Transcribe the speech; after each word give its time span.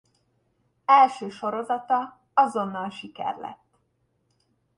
Első 0.85 1.29
sorozata 1.29 2.19
azonnal 2.33 2.89
siker 2.89 3.37
lett. 3.37 3.77